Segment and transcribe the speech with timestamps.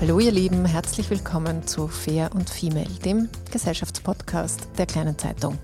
[0.00, 5.58] Hallo ihr Lieben, herzlich willkommen zu Fair und Female, dem Gesellschaftspodcast der kleinen Zeitung.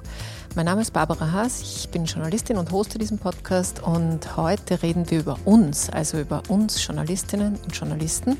[0.56, 5.10] Mein Name ist Barbara Haas, ich bin Journalistin und hoste diesen Podcast und heute reden
[5.10, 8.38] wir über uns, also über uns Journalistinnen und Journalisten,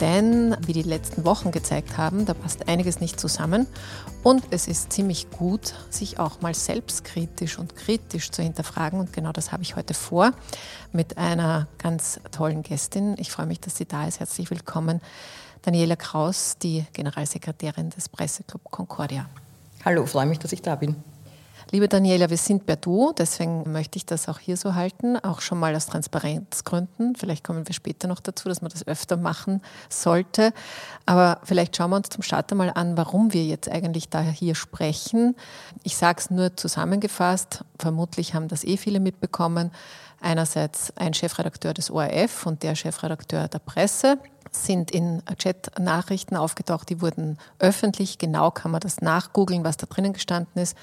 [0.00, 3.68] denn wie die letzten Wochen gezeigt haben, da passt einiges nicht zusammen
[4.24, 9.30] und es ist ziemlich gut, sich auch mal selbstkritisch und kritisch zu hinterfragen und genau
[9.30, 10.32] das habe ich heute vor
[10.90, 13.14] mit einer ganz tollen Gästin.
[13.18, 14.18] Ich freue mich, dass sie da ist.
[14.18, 15.00] Herzlich willkommen,
[15.62, 19.26] Daniela Kraus, die Generalsekretärin des Presseclub Concordia.
[19.84, 20.96] Hallo, freue mich, dass ich da bin.
[21.74, 25.40] Liebe Daniela, wir sind per Du, deswegen möchte ich das auch hier so halten, auch
[25.40, 27.16] schon mal aus Transparenzgründen.
[27.16, 30.52] Vielleicht kommen wir später noch dazu, dass man das öfter machen sollte.
[31.06, 34.54] Aber vielleicht schauen wir uns zum Start einmal an, warum wir jetzt eigentlich da hier
[34.54, 35.34] sprechen.
[35.82, 39.70] Ich sage es nur zusammengefasst, vermutlich haben das eh viele mitbekommen.
[40.22, 44.18] Einerseits ein Chefredakteur des ORF und der Chefredakteur der Presse
[44.52, 48.18] sind in Chat-Nachrichten aufgetaucht, die wurden öffentlich.
[48.18, 50.76] Genau kann man das nachgoogeln, was da drinnen gestanden ist.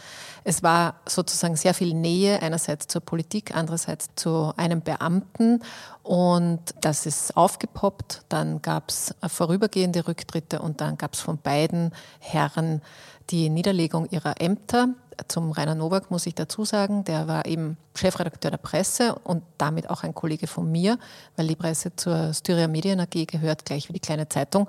[0.43, 5.61] Es war sozusagen sehr viel Nähe, einerseits zur Politik, andererseits zu einem Beamten.
[6.03, 8.23] Und das ist aufgepoppt.
[8.27, 12.81] Dann gab es vorübergehende Rücktritte und dann gab es von beiden Herren
[13.29, 14.89] die Niederlegung ihrer Ämter.
[15.27, 19.89] Zum Rainer Nowak muss ich dazu sagen, der war eben Chefredakteur der Presse und damit
[19.89, 20.97] auch ein Kollege von mir,
[21.35, 24.67] weil die Presse zur Styria Medien AG gehört, gleich wie die kleine Zeitung.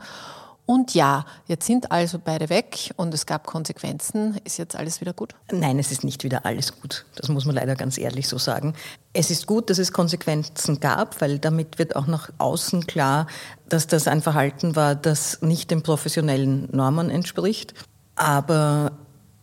[0.70, 4.40] Und ja, jetzt sind also beide weg und es gab Konsequenzen.
[4.44, 5.34] Ist jetzt alles wieder gut?
[5.50, 7.06] Nein, es ist nicht wieder alles gut.
[7.16, 8.74] Das muss man leider ganz ehrlich so sagen.
[9.12, 13.26] Es ist gut, dass es Konsequenzen gab, weil damit wird auch nach außen klar,
[13.68, 17.74] dass das ein Verhalten war, das nicht den professionellen Normen entspricht.
[18.14, 18.92] Aber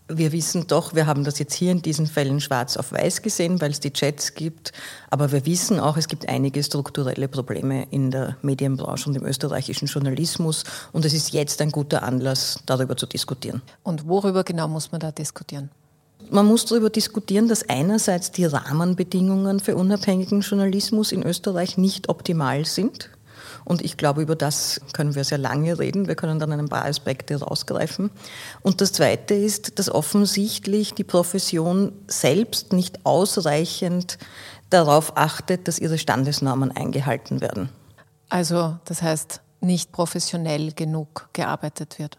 [0.09, 3.59] wir wissen doch, wir haben das jetzt hier in diesen Fällen schwarz auf weiß gesehen,
[3.61, 4.71] weil es die Chats gibt,
[5.09, 9.87] aber wir wissen auch, es gibt einige strukturelle Probleme in der Medienbranche und im österreichischen
[9.87, 10.63] Journalismus
[10.93, 13.61] und es ist jetzt ein guter Anlass, darüber zu diskutieren.
[13.83, 15.69] Und worüber genau muss man da diskutieren?
[16.29, 22.65] Man muss darüber diskutieren, dass einerseits die Rahmenbedingungen für unabhängigen Journalismus in Österreich nicht optimal
[22.65, 23.09] sind.
[23.67, 26.07] Und ich glaube, über das können wir sehr lange reden.
[26.07, 28.11] Wir können dann ein paar Aspekte rausgreifen.
[28.61, 34.19] Und das Zweite ist, dass offensichtlich die Profession selbst nicht ausreichend
[34.69, 37.67] darauf achtet, dass ihre Standesnormen eingehalten werden.
[38.29, 42.17] Also das heißt, nicht professionell genug gearbeitet wird.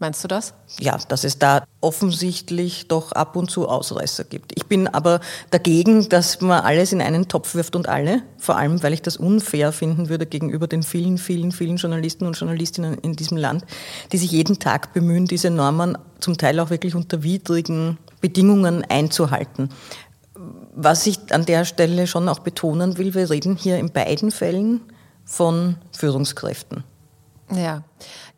[0.00, 0.54] Meinst du das?
[0.78, 4.52] Ja, dass es da offensichtlich doch ab und zu Ausreißer gibt.
[4.56, 8.82] Ich bin aber dagegen, dass man alles in einen Topf wirft und alle, vor allem
[8.82, 13.12] weil ich das unfair finden würde gegenüber den vielen, vielen, vielen Journalisten und Journalistinnen in
[13.14, 13.66] diesem Land,
[14.10, 19.68] die sich jeden Tag bemühen, diese Normen zum Teil auch wirklich unter widrigen Bedingungen einzuhalten.
[20.74, 24.80] Was ich an der Stelle schon auch betonen will, wir reden hier in beiden Fällen
[25.26, 26.84] von Führungskräften.
[27.52, 27.82] Ja,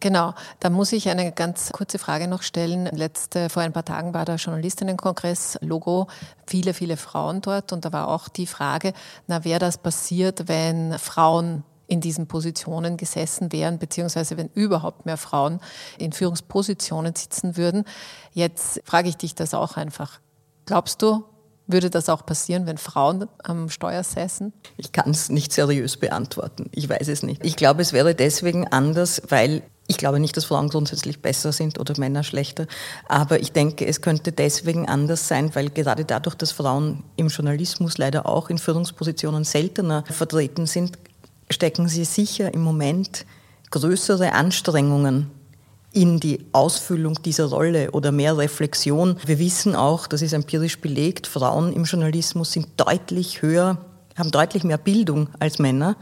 [0.01, 0.35] genau.
[0.61, 2.87] Da muss ich eine ganz kurze Frage noch stellen.
[2.87, 6.07] Letzte, vor ein paar Tagen war der Journalistinnenkongress Logo,
[6.47, 8.95] viele, viele Frauen dort und da war auch die Frage,
[9.27, 15.19] na, wäre das passiert, wenn Frauen in diesen Positionen gesessen wären, beziehungsweise wenn überhaupt mehr
[15.19, 15.61] Frauen
[15.99, 17.85] in Führungspositionen sitzen würden.
[18.33, 20.21] Jetzt frage ich dich das auch einfach.
[20.65, 21.25] Glaubst du,
[21.67, 24.53] Würde das auch passieren, wenn Frauen am Steuer säßen?
[24.77, 26.69] Ich kann es nicht seriös beantworten.
[26.73, 27.45] Ich weiß es nicht.
[27.45, 31.79] Ich glaube, es wäre deswegen anders, weil ich glaube nicht, dass Frauen grundsätzlich besser sind
[31.79, 32.67] oder Männer schlechter,
[33.09, 37.99] aber ich denke, es könnte deswegen anders sein, weil gerade dadurch, dass Frauen im Journalismus
[37.99, 40.99] leider auch in Führungspositionen seltener vertreten sind,
[41.51, 43.27] stecken sie sicher im Moment
[43.71, 45.31] größere Anstrengungen
[45.93, 49.17] in die Ausfüllung dieser Rolle oder mehr Reflexion.
[49.27, 53.79] Wir wissen auch, das ist empirisch belegt, Frauen im Journalismus sind deutlich höher,
[54.17, 55.97] haben deutlich mehr Bildung als Männer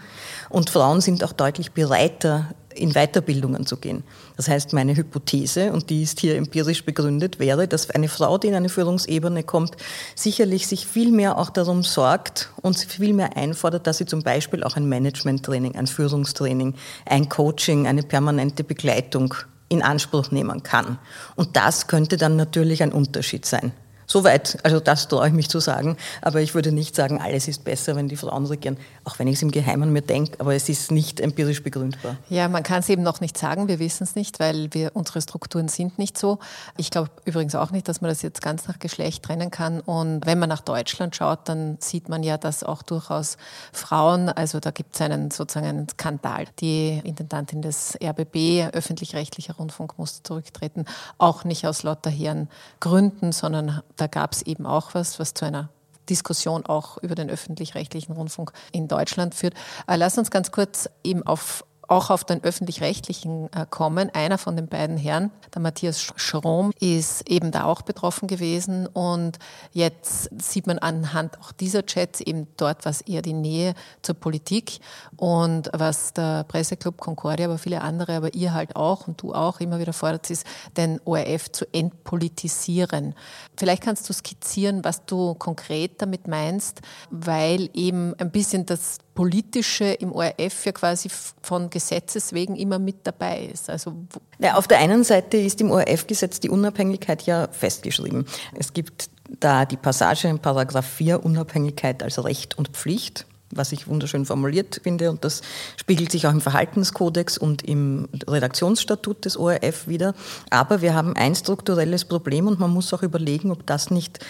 [0.49, 4.05] und Frauen sind auch deutlich bereiter, in Weiterbildungen zu gehen.
[4.37, 8.49] Das heißt, meine Hypothese, und die ist hier empirisch begründet, wäre, dass eine Frau, die
[8.49, 9.77] in eine Führungsebene kommt,
[10.15, 14.63] sicherlich sich viel mehr auch darum sorgt und viel mehr einfordert, dass sie zum Beispiel
[14.63, 16.75] auch ein Management-Training, ein Führungstraining,
[17.07, 19.35] ein Coaching, eine permanente Begleitung
[19.71, 20.99] in Anspruch nehmen kann.
[21.37, 23.73] Und das könnte dann natürlich ein Unterschied sein.
[24.11, 25.97] Soweit, also das traue ich mich zu sagen.
[26.21, 28.77] Aber ich würde nicht sagen, alles ist besser, wenn die Frauen regieren.
[29.05, 32.17] Auch wenn ich es im Geheimen mir denke, aber es ist nicht empirisch begründbar.
[32.29, 33.69] Ja, man kann es eben noch nicht sagen.
[33.69, 36.41] Wir wissen es nicht, weil wir, unsere Strukturen sind nicht so.
[36.77, 39.79] Ich glaube übrigens auch nicht, dass man das jetzt ganz nach Geschlecht trennen kann.
[39.79, 43.37] Und wenn man nach Deutschland schaut, dann sieht man ja, dass auch durchaus
[43.73, 46.47] Frauen, also da gibt es einen sozusagen einen Skandal.
[46.59, 50.85] Die Intendantin des RBB, öffentlich-rechtlicher Rundfunk, musste zurücktreten.
[51.17, 52.49] Auch nicht aus lauter Herren
[52.81, 55.69] Gründen, sondern da gab es eben auch was, was zu einer
[56.09, 59.55] Diskussion auch über den öffentlich-rechtlichen Rundfunk in Deutschland führt.
[59.87, 64.11] Äh, lass uns ganz kurz eben auf auch auf den öffentlich-rechtlichen äh, kommen.
[64.15, 68.87] Einer von den beiden Herren, der Matthias Schrom, ist eben da auch betroffen gewesen.
[68.87, 69.39] Und
[69.73, 74.79] jetzt sieht man anhand auch dieser Chats eben dort was eher die Nähe zur Politik
[75.17, 79.59] und was der Presseclub Concordia, aber viele andere, aber ihr halt auch und du auch
[79.59, 80.47] immer wieder fordert, ist,
[80.77, 83.15] den ORF zu entpolitisieren.
[83.57, 89.85] Vielleicht kannst du skizzieren, was du konkret damit meinst, weil eben ein bisschen das Politische
[89.85, 91.11] im ORF ja quasi
[91.43, 93.69] von Gesetzes wegen immer mit dabei ist.
[93.69, 93.95] Also
[94.39, 98.25] ja, auf der einen Seite ist im ORF-Gesetz die Unabhängigkeit ja festgeschrieben.
[98.55, 103.89] Es gibt da die Passage in Paragraph 4 Unabhängigkeit als Recht und Pflicht was ich
[103.89, 105.43] wunderschön formuliert finde und das
[105.77, 110.15] spiegelt sich auch im Verhaltenskodex und im Redaktionsstatut des ORF wieder.
[110.51, 114.21] Aber wir haben ein strukturelles Problem und man muss auch überlegen, ob das nicht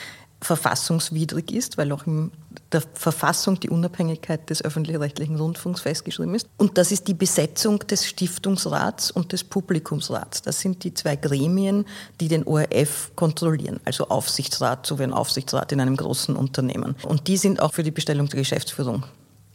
[0.40, 2.30] verfassungswidrig ist, weil auch in
[2.72, 6.48] der Verfassung die Unabhängigkeit des öffentlich-rechtlichen Rundfunks festgeschrieben ist.
[6.56, 10.42] Und das ist die Besetzung des Stiftungsrats und des Publikumsrats.
[10.42, 11.84] Das sind die zwei Gremien,
[12.20, 16.96] die den ORF kontrollieren, also Aufsichtsrat, so wie ein Aufsichtsrat in einem großen Unternehmen.
[17.06, 19.04] Und die sind auch für die Bestellung der Geschäftsführung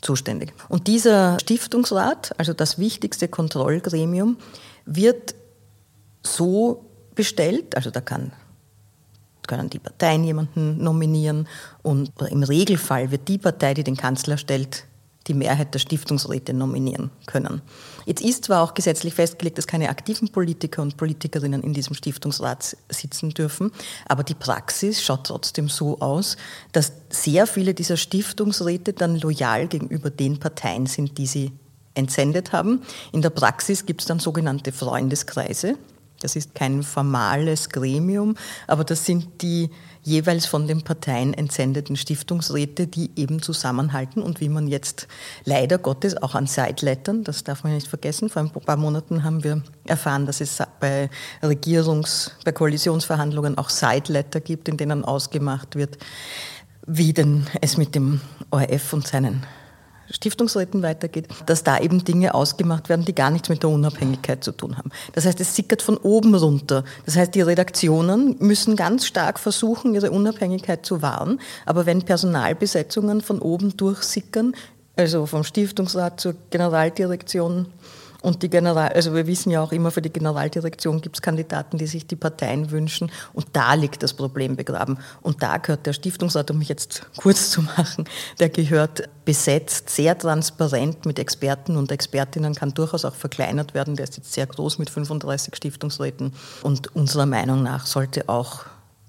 [0.02, 0.54] zuständig.
[0.70, 4.38] Und dieser Stiftungsrat, also das wichtigste Kontrollgremium,
[4.86, 5.34] wird
[6.22, 6.86] so
[7.16, 8.34] bestellt, also da kann
[9.48, 11.48] können die Parteien jemanden nominieren
[11.82, 14.86] und im Regelfall wird die Partei, die den Kanzler stellt,
[15.28, 17.62] die Mehrheit der Stiftungsräte nominieren können.
[18.06, 22.78] Jetzt ist zwar auch gesetzlich festgelegt, dass keine aktiven Politiker und Politikerinnen in diesem Stiftungsrat
[22.90, 23.72] sitzen dürfen,
[24.08, 26.38] aber die Praxis schaut trotzdem so aus,
[26.72, 31.52] dass sehr viele dieser Stiftungsräte dann loyal gegenüber den Parteien sind, die sie
[31.96, 32.82] entsendet haben.
[33.12, 35.78] In der Praxis gibt es dann sogenannte Freundeskreise,
[36.26, 38.36] das ist kein formales Gremium,
[38.66, 39.70] aber das sind die
[40.02, 45.08] jeweils von den Parteien entsendeten Stiftungsräte, die eben zusammenhalten und wie man jetzt
[45.44, 49.44] leider Gottes auch an Sidelettern, das darf man nicht vergessen, vor ein paar Monaten haben
[49.44, 51.12] wir erfahren, dass es bei
[51.44, 56.00] Regierungs-, bei Koalitionsverhandlungen auch Sideletter gibt, in denen ausgemacht wird,
[56.88, 59.46] wie denn es mit dem ORF und seinen
[60.10, 64.52] Stiftungsräten weitergeht, dass da eben Dinge ausgemacht werden, die gar nichts mit der Unabhängigkeit zu
[64.52, 64.92] tun haben.
[65.14, 66.84] Das heißt, es sickert von oben runter.
[67.06, 71.40] Das heißt, die Redaktionen müssen ganz stark versuchen, ihre Unabhängigkeit zu wahren.
[71.66, 74.54] Aber wenn Personalbesetzungen von oben durchsickern,
[74.96, 77.68] also vom Stiftungsrat zur Generaldirektion,
[78.26, 81.78] und die General, also wir wissen ja auch immer, für die Generaldirektion gibt es Kandidaten,
[81.78, 83.12] die sich die Parteien wünschen.
[83.34, 84.98] Und da liegt das Problem begraben.
[85.22, 88.06] Und da gehört der Stiftungsrat, um mich jetzt kurz zu machen,
[88.40, 93.96] der gehört besetzt, sehr transparent mit Experten und Expertinnen, kann durchaus auch verkleinert werden.
[93.96, 96.34] Der ist jetzt sehr groß mit 35 Stiftungsräten.
[96.64, 98.66] Und unserer Meinung nach sollte auch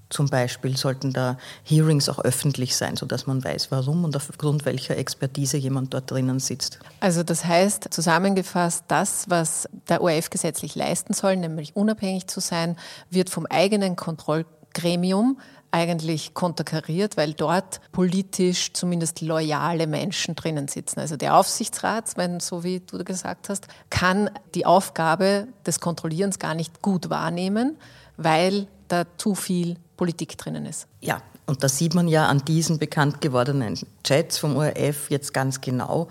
[0.08, 4.96] zum Beispiel sollten da Hearings auch öffentlich sein, sodass man weiß, warum und aufgrund welcher
[4.96, 6.78] Expertise jemand dort drinnen sitzt.
[7.00, 12.76] Also das heißt, zusammengefasst, das, was der ORF gesetzlich leisten soll, nämlich unabhängig zu sein,
[13.10, 15.38] wird vom eigenen Kontrollgremium
[15.72, 21.00] eigentlich konterkariert, weil dort politisch zumindest loyale Menschen drinnen sitzen.
[21.00, 26.54] Also der Aufsichtsrat, wenn, so wie du gesagt hast, kann die Aufgabe des Kontrollierens gar
[26.54, 27.76] nicht gut wahrnehmen,
[28.16, 30.86] weil da zu viel Politik drinnen ist.
[31.00, 35.60] Ja, Und da sieht man ja an diesen bekannt gewordenen Chats vom ORF jetzt ganz
[35.60, 36.08] genau,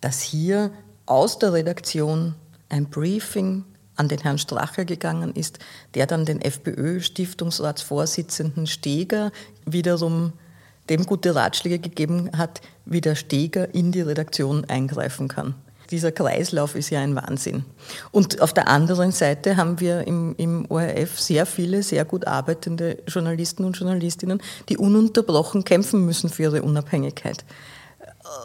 [0.00, 0.72] dass hier
[1.06, 2.34] aus der Redaktion
[2.68, 3.64] ein Briefing
[3.96, 5.58] an den Herrn Strache gegangen ist,
[5.94, 9.30] der dann den FPÖ-Stiftungsratsvorsitzenden Steger
[9.66, 10.32] wiederum
[10.88, 15.54] dem gute Ratschläge gegeben hat, wie der Steger in die Redaktion eingreifen kann.
[15.92, 17.64] Dieser Kreislauf ist ja ein Wahnsinn.
[18.10, 22.98] Und auf der anderen Seite haben wir im, im ORF sehr viele sehr gut arbeitende
[23.06, 27.44] Journalisten und Journalistinnen, die ununterbrochen kämpfen müssen für ihre Unabhängigkeit.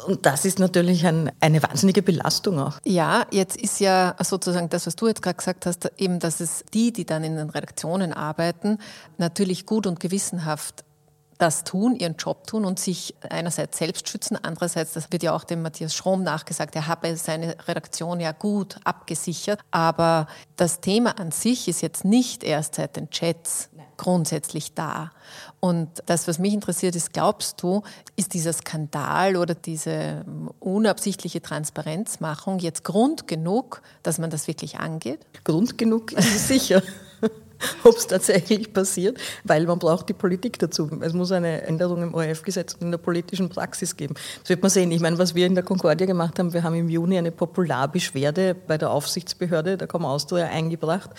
[0.08, 2.80] Und das ist natürlich ein, eine wahnsinnige Belastung auch.
[2.84, 6.66] Ja, jetzt ist ja sozusagen das, was du jetzt gerade gesagt hast, eben, dass es
[6.74, 8.80] die, die dann in den Redaktionen arbeiten,
[9.18, 10.84] natürlich gut und gewissenhaft
[11.38, 15.44] das tun, ihren Job tun und sich einerseits selbst schützen, andererseits, das wird ja auch
[15.44, 21.32] dem Matthias Schrom nachgesagt, er habe seine Redaktion ja gut abgesichert, aber das Thema an
[21.32, 25.12] sich ist jetzt nicht erst seit den Chats grundsätzlich da.
[25.60, 27.82] Und das, was mich interessiert, ist, glaubst du,
[28.16, 30.24] ist dieser Skandal oder diese
[30.60, 35.20] unabsichtliche Transparenzmachung jetzt Grund genug, dass man das wirklich angeht?
[35.44, 36.82] Grund genug ist es sicher.
[37.84, 40.90] ob es tatsächlich passiert, weil man braucht die Politik dazu.
[41.02, 44.16] Es muss eine Änderung im ORF-Gesetz und in der politischen Praxis geben.
[44.42, 44.92] Das wird man sehen.
[44.92, 48.56] Ich meine, was wir in der Concordia gemacht haben, wir haben im Juni eine Popularbeschwerde
[48.56, 51.10] bei der Aufsichtsbehörde der Austria eingebracht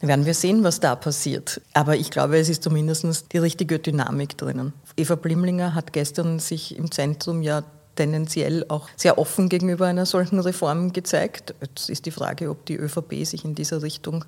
[0.00, 1.60] werden wir sehen, was da passiert.
[1.72, 4.72] Aber ich glaube, es ist zumindest die richtige Dynamik drinnen.
[4.96, 7.64] Eva Blimlinger hat gestern sich im Zentrum ja
[7.96, 11.54] tendenziell auch sehr offen gegenüber einer solchen Reform gezeigt.
[11.60, 14.24] Jetzt ist die Frage, ob die ÖVP sich in dieser Richtung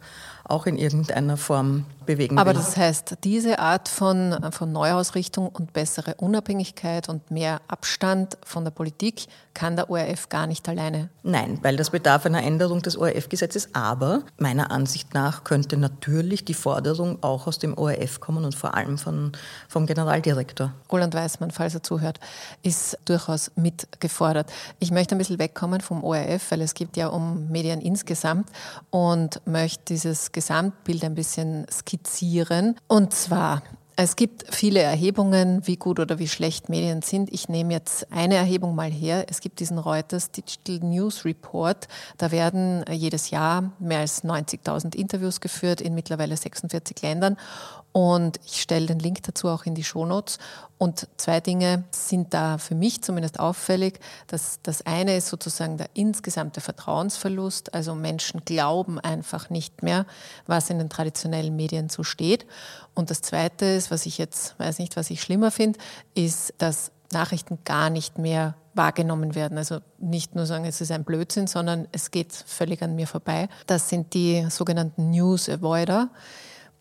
[0.48, 2.56] auch in irgendeiner Form bewegen Aber will.
[2.56, 8.70] das heißt, diese Art von, von Neuausrichtung und bessere Unabhängigkeit und mehr Abstand von der
[8.70, 11.08] Politik kann der ORF gar nicht alleine.
[11.22, 13.70] Nein, weil das bedarf einer Änderung des ORF-Gesetzes.
[13.72, 18.74] Aber meiner Ansicht nach könnte natürlich die Forderung auch aus dem ORF kommen und vor
[18.74, 19.32] allem von,
[19.68, 20.72] vom Generaldirektor.
[20.92, 22.20] Roland Weißmann, falls er zuhört,
[22.62, 24.52] ist durchaus mitgefordert.
[24.78, 28.48] Ich möchte ein bisschen wegkommen vom ORF, weil es geht ja um Medien insgesamt
[28.90, 32.76] und möchte dieses Gesamtbild ein bisschen skizzieren.
[32.88, 33.62] Und zwar
[33.98, 37.32] es gibt viele Erhebungen, wie gut oder wie schlecht Medien sind.
[37.32, 39.24] Ich nehme jetzt eine Erhebung mal her.
[39.30, 41.88] Es gibt diesen Reuters Digital News Report.
[42.18, 47.38] Da werden jedes Jahr mehr als 90.000 Interviews geführt in mittlerweile 46 Ländern.
[47.96, 50.38] Und ich stelle den Link dazu auch in die Shownotes.
[50.76, 54.00] Und zwei Dinge sind da für mich zumindest auffällig.
[54.26, 57.72] Das, das eine ist sozusagen der insgesamte Vertrauensverlust.
[57.72, 60.04] Also Menschen glauben einfach nicht mehr,
[60.46, 62.44] was in den traditionellen Medien so steht.
[62.92, 65.78] Und das zweite ist, was ich jetzt weiß nicht, was ich schlimmer finde,
[66.12, 69.56] ist, dass Nachrichten gar nicht mehr wahrgenommen werden.
[69.56, 73.48] Also nicht nur sagen, es ist ein Blödsinn, sondern es geht völlig an mir vorbei.
[73.66, 76.10] Das sind die sogenannten News Avoider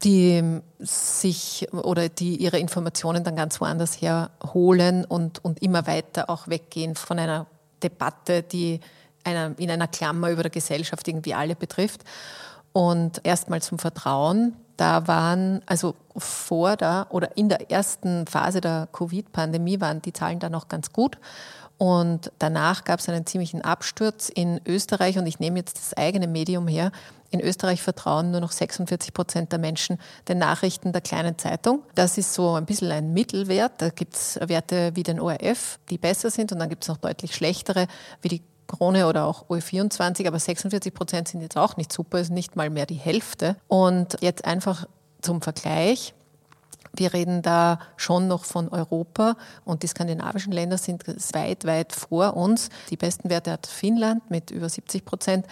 [0.03, 6.47] die sich oder die ihre Informationen dann ganz woanders herholen und, und immer weiter auch
[6.47, 7.47] weggehen von einer
[7.81, 8.79] Debatte, die
[9.23, 12.03] einer, in einer Klammer über der Gesellschaft irgendwie alle betrifft.
[12.73, 14.53] Und erstmal zum Vertrauen.
[14.77, 20.39] Da waren, also vor der oder in der ersten Phase der Covid-Pandemie waren die Zahlen
[20.39, 21.17] da noch ganz gut.
[21.77, 26.27] Und danach gab es einen ziemlichen Absturz in Österreich und ich nehme jetzt das eigene
[26.27, 26.91] Medium her.
[27.31, 31.83] In Österreich vertrauen nur noch 46 Prozent der Menschen den Nachrichten der kleinen Zeitung.
[31.93, 33.73] Das ist so ein bisschen ein Mittelwert.
[33.79, 36.97] Da gibt es Werte wie den ORF, die besser sind und dann gibt es noch
[36.97, 37.87] deutlich schlechtere,
[38.21, 42.31] wie die Krone oder auch OE24, aber 46 Prozent sind jetzt auch nicht super, ist
[42.31, 43.57] nicht mal mehr die Hälfte.
[43.67, 44.87] Und jetzt einfach
[45.21, 46.14] zum Vergleich.
[46.95, 52.35] Wir reden da schon noch von Europa und die skandinavischen Länder sind weit, weit vor
[52.35, 52.69] uns.
[52.89, 55.45] Die besten Werte hat Finnland mit über 70 Prozent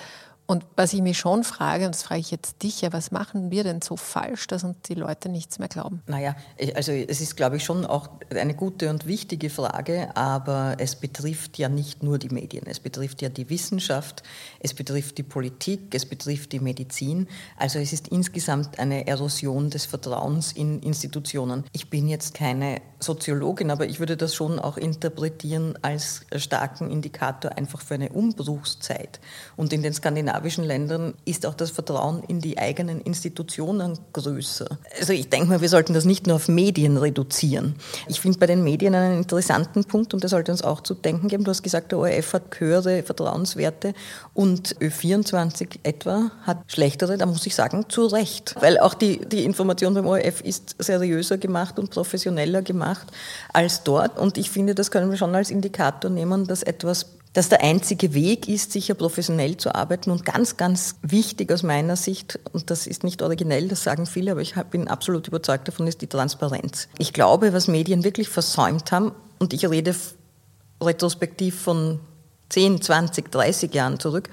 [0.45, 3.49] und was ich mich schon frage, und das frage ich jetzt dich ja, was machen
[3.49, 6.01] wir denn so falsch, dass uns die Leute nichts mehr glauben?
[6.05, 6.35] Naja,
[6.75, 11.57] also es ist, glaube ich, schon auch eine gute und wichtige Frage, aber es betrifft
[11.57, 14.21] ja nicht nur die Medien, es betrifft ja die Wissenschaft,
[14.59, 17.27] es betrifft die Politik, es betrifft die Medizin.
[17.57, 21.63] Also es ist insgesamt eine Erosion des Vertrauens in Institutionen.
[21.71, 27.57] Ich bin jetzt keine Soziologin, aber ich würde das schon auch interpretieren als starken Indikator
[27.57, 29.21] einfach für eine Umbruchszeit.
[29.55, 34.67] Und in den Skandinavien skandinavischen Ländern ist auch das Vertrauen in die eigenen Institutionen größer.
[34.99, 37.75] Also ich denke mal, wir sollten das nicht nur auf Medien reduzieren.
[38.07, 41.27] Ich finde bei den Medien einen interessanten Punkt und der sollte uns auch zu denken
[41.27, 41.43] geben.
[41.43, 43.93] Du hast gesagt, der ORF hat höhere Vertrauenswerte
[44.33, 47.17] und Ö24 etwa hat schlechtere.
[47.17, 48.55] Da muss ich sagen, zu Recht.
[48.59, 53.07] Weil auch die, die Information beim ORF ist seriöser gemacht und professioneller gemacht
[53.53, 54.17] als dort.
[54.17, 58.13] Und ich finde, das können wir schon als Indikator nehmen, dass etwas dass der einzige
[58.13, 62.85] Weg ist, sicher professionell zu arbeiten und ganz, ganz wichtig aus meiner Sicht, und das
[62.85, 66.87] ist nicht originell, das sagen viele, aber ich bin absolut überzeugt davon, ist die Transparenz.
[66.99, 69.95] Ich glaube, was Medien wirklich versäumt haben, und ich rede
[70.81, 71.99] retrospektiv von
[72.49, 74.29] 10, 20, 30 Jahren zurück,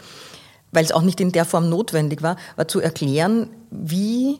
[0.72, 4.38] weil es auch nicht in der Form notwendig war, war zu erklären, wie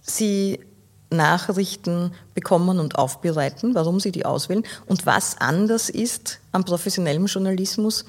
[0.00, 0.60] sie
[1.12, 8.04] Nachrichten bekommen und aufbereiten, warum sie die auswählen und was anders ist am professionellen Journalismus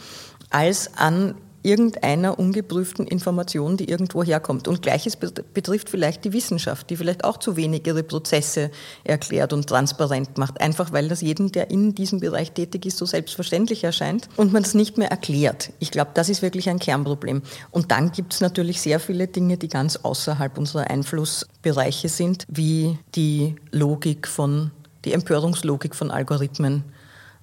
[0.50, 4.68] als an irgendeiner ungeprüften Information, die irgendwo herkommt.
[4.68, 8.70] Und gleiches betrifft vielleicht die Wissenschaft, die vielleicht auch zu wenig ihre Prozesse
[9.04, 13.06] erklärt und transparent macht, einfach weil das jedem, der in diesem Bereich tätig ist, so
[13.06, 15.72] selbstverständlich erscheint und man es nicht mehr erklärt.
[15.80, 17.42] Ich glaube, das ist wirklich ein Kernproblem.
[17.72, 22.98] Und dann gibt es natürlich sehr viele Dinge, die ganz außerhalb unserer Einflussbereiche sind, wie
[23.16, 24.72] die Logik von,
[25.06, 26.84] die Empörungslogik von Algorithmen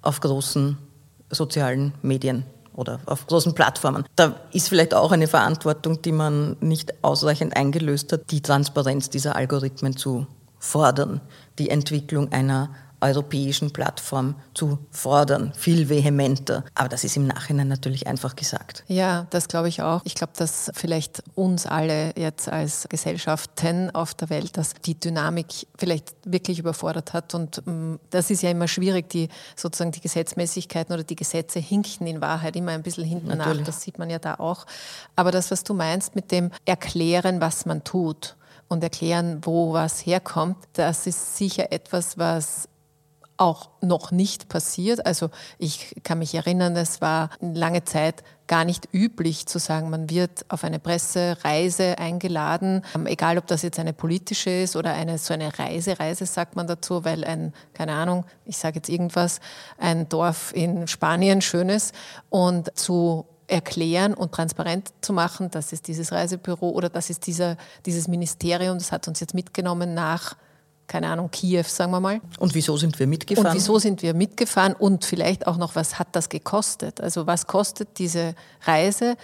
[0.02, 0.76] auf großen
[1.30, 2.44] sozialen Medien
[2.80, 4.04] oder auf großen Plattformen.
[4.16, 9.36] Da ist vielleicht auch eine Verantwortung, die man nicht ausreichend eingelöst hat, die Transparenz dieser
[9.36, 10.26] Algorithmen zu
[10.58, 11.20] fordern,
[11.58, 16.64] die Entwicklung einer europäischen Plattform zu fordern, viel vehementer.
[16.74, 18.84] Aber das ist im Nachhinein natürlich einfach gesagt.
[18.88, 20.02] Ja, das glaube ich auch.
[20.04, 25.66] Ich glaube, dass vielleicht uns alle jetzt als Gesellschaften auf der Welt, dass die Dynamik
[25.78, 27.34] vielleicht wirklich überfordert hat.
[27.34, 32.06] Und mm, das ist ja immer schwierig, die sozusagen die Gesetzmäßigkeiten oder die Gesetze hinken
[32.06, 33.60] in Wahrheit immer ein bisschen hinten natürlich.
[33.60, 33.66] nach.
[33.66, 34.66] Das sieht man ja da auch.
[35.16, 38.36] Aber das, was du meinst mit dem Erklären, was man tut,
[38.70, 42.68] und erklären, wo was herkommt, das ist sicher etwas, was
[43.40, 45.06] auch noch nicht passiert.
[45.06, 50.10] Also ich kann mich erinnern, es war lange Zeit gar nicht üblich zu sagen, man
[50.10, 55.18] wird auf eine Pressereise eingeladen, ähm, egal ob das jetzt eine politische ist oder eine
[55.18, 59.40] so eine Reisereise sagt man dazu, weil ein keine Ahnung, ich sage jetzt irgendwas,
[59.78, 61.92] ein Dorf in Spanien schönes
[62.28, 67.56] und zu erklären und transparent zu machen, das ist dieses Reisebüro oder das ist dieser,
[67.86, 70.36] dieses Ministerium, das hat uns jetzt mitgenommen nach
[70.90, 72.20] keine Ahnung, Kiew, sagen wir mal.
[72.40, 73.46] Und wieso sind wir mitgefahren?
[73.46, 74.74] Und wieso sind wir mitgefahren?
[74.74, 77.00] Und vielleicht auch noch, was hat das gekostet?
[77.00, 79.16] Also was kostet diese Reise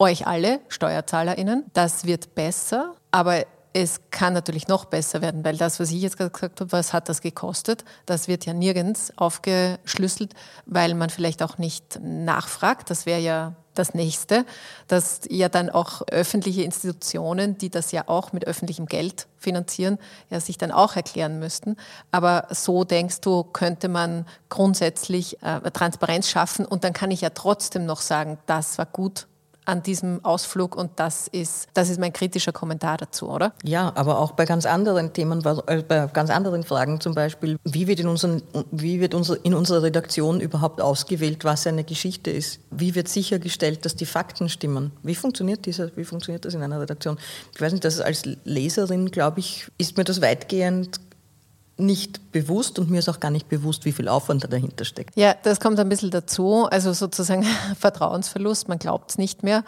[0.00, 1.66] euch alle, SteuerzahlerInnen?
[1.72, 6.16] Das wird besser, aber es kann natürlich noch besser werden, weil das, was ich jetzt
[6.16, 10.34] gerade gesagt habe, was hat das gekostet, das wird ja nirgends aufgeschlüsselt,
[10.66, 12.90] weil man vielleicht auch nicht nachfragt.
[12.90, 14.44] Das wäre ja das nächste,
[14.86, 19.98] dass ja dann auch öffentliche Institutionen, die das ja auch mit öffentlichem Geld finanzieren,
[20.30, 21.76] ja sich dann auch erklären müssten.
[22.10, 27.30] Aber so denkst du, könnte man grundsätzlich äh, Transparenz schaffen und dann kann ich ja
[27.30, 29.26] trotzdem noch sagen, das war gut
[29.68, 33.52] an diesem Ausflug und das ist, das ist mein kritischer Kommentar dazu, oder?
[33.62, 37.86] Ja, aber auch bei ganz anderen Themen, äh, bei ganz anderen Fragen zum Beispiel, wie
[37.86, 42.60] wird in, unseren, wie wird unsere, in unserer Redaktion überhaupt ausgewählt, was eine Geschichte ist?
[42.70, 44.92] Wie wird sichergestellt, dass die Fakten stimmen?
[45.02, 47.18] Wie funktioniert, diese, wie funktioniert das in einer Redaktion?
[47.54, 50.98] Ich weiß nicht, dass als Leserin, glaube ich, ist mir das weitgehend
[51.78, 55.16] nicht bewusst und mir ist auch gar nicht bewusst, wie viel Aufwand dahinter steckt.
[55.16, 56.66] Ja, das kommt ein bisschen dazu.
[56.66, 57.44] Also sozusagen
[57.78, 59.64] Vertrauensverlust, man glaubt es nicht mehr.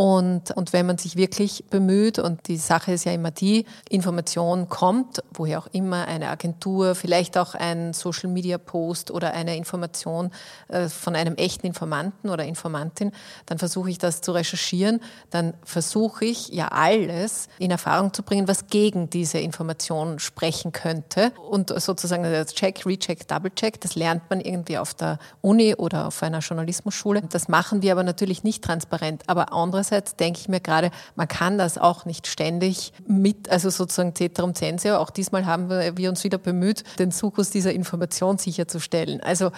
[0.00, 4.68] Und, und wenn man sich wirklich bemüht, und die Sache ist ja immer die, Information
[4.68, 10.30] kommt, woher auch immer, eine Agentur, vielleicht auch ein Social-Media-Post oder eine Information
[10.68, 13.10] äh, von einem echten Informanten oder Informantin,
[13.46, 18.46] dann versuche ich das zu recherchieren, dann versuche ich ja alles in Erfahrung zu bringen,
[18.46, 21.32] was gegen diese Information sprechen könnte.
[21.50, 26.22] Und sozusagen das Check, Recheck, Double-Check, das lernt man irgendwie auf der Uni oder auf
[26.22, 27.22] einer Journalismusschule.
[27.22, 29.24] Das machen wir aber natürlich nicht transparent.
[29.26, 33.70] Aber andererseits andererseits denke ich mir gerade, man kann das auch nicht ständig mit, also
[33.70, 34.96] sozusagen Ceterum Censeo.
[34.96, 39.20] Auch diesmal haben wir uns wieder bemüht, den Sukus dieser Information sicherzustellen.
[39.20, 39.50] Also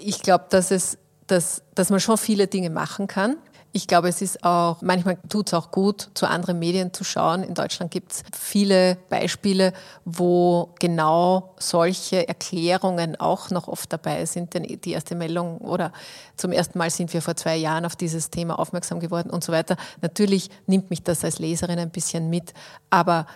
[0.00, 3.36] ich glaube, dass es dass, dass man schon viele Dinge machen kann.
[3.72, 7.42] Ich glaube, es ist auch, manchmal tut es auch gut, zu anderen Medien zu schauen.
[7.42, 9.74] In Deutschland gibt es viele Beispiele,
[10.06, 14.54] wo genau solche Erklärungen auch noch oft dabei sind.
[14.54, 15.92] Denn die erste Meldung oder
[16.36, 19.52] zum ersten Mal sind wir vor zwei Jahren auf dieses Thema aufmerksam geworden und so
[19.52, 19.76] weiter.
[20.00, 22.54] Natürlich nimmt mich das als Leserin ein bisschen mit,
[22.88, 23.26] aber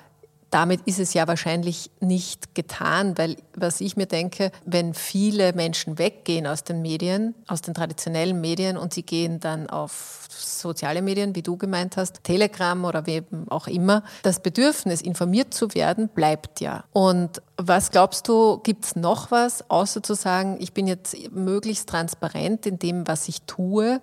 [0.53, 5.99] damit ist es ja wahrscheinlich nicht getan, weil was ich mir denke, wenn viele Menschen
[5.99, 11.35] weggehen aus den Medien, aus den traditionellen Medien und sie gehen dann auf soziale Medien,
[11.35, 16.61] wie du gemeint hast, Telegram oder wie auch immer, das Bedürfnis, informiert zu werden, bleibt
[16.61, 16.85] ja.
[16.93, 21.89] Und was glaubst du, gibt es noch was, außer zu sagen, ich bin jetzt möglichst
[21.89, 24.01] transparent in dem, was ich tue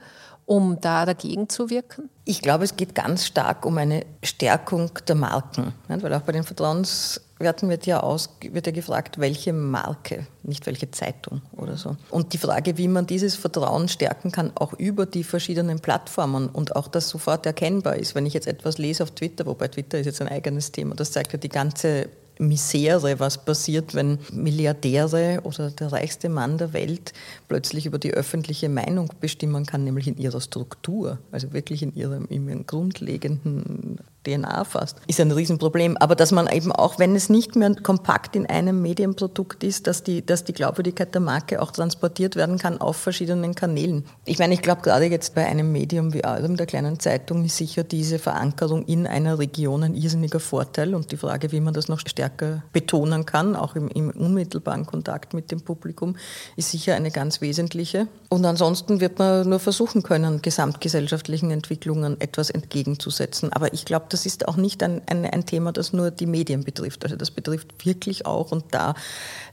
[0.49, 2.09] um da dagegen zu wirken?
[2.25, 5.73] Ich glaube, es geht ganz stark um eine Stärkung der Marken.
[5.87, 10.89] Weil auch bei den Vertrauenswerten wird ja, aus, wird ja gefragt, welche Marke, nicht welche
[10.89, 11.97] Zeitung oder so.
[12.09, 16.75] Und die Frage, wie man dieses Vertrauen stärken kann, auch über die verschiedenen Plattformen und
[16.75, 18.15] auch das sofort erkennbar ist.
[18.15, 21.11] Wenn ich jetzt etwas lese auf Twitter, wobei Twitter ist jetzt ein eigenes Thema, das
[21.11, 27.11] zeigt ja die ganze Misere, was passiert, wenn Milliardäre oder der reichste Mann der Welt
[27.49, 32.25] plötzlich über die öffentliche Meinung bestimmen kann, nämlich in ihrer Struktur, also wirklich in ihrem,
[32.29, 35.97] in ihrem grundlegenden DNA fast, ist ein Riesenproblem.
[35.97, 40.03] Aber dass man eben auch, wenn es nicht mehr kompakt in einem Medienprodukt ist, dass
[40.03, 44.05] die, dass die Glaubwürdigkeit der Marke auch transportiert werden kann auf verschiedenen Kanälen.
[44.25, 47.57] Ich meine, ich glaube gerade jetzt bei einem Medium wie eurem, der kleinen Zeitung, ist
[47.57, 51.87] sicher diese Verankerung in einer Region ein irrsinniger Vorteil und die Frage, wie man das
[51.87, 56.15] noch stärker betonen kann, auch im, im unmittelbaren Kontakt mit dem Publikum,
[56.55, 58.07] ist sicher eine ganz wesentliche.
[58.29, 63.53] Und ansonsten wird man nur versuchen können, gesamtgesellschaftlichen Entwicklungen etwas entgegenzusetzen.
[63.53, 66.63] Aber ich glaube, das ist auch nicht ein, ein, ein, Thema, das nur die Medien
[66.63, 67.03] betrifft.
[67.03, 68.93] Also das betrifft wirklich auch, und da